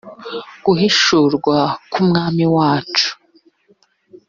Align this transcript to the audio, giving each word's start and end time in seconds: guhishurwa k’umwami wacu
guhishurwa 0.65 1.57
k’umwami 1.91 2.45
wacu 2.55 3.09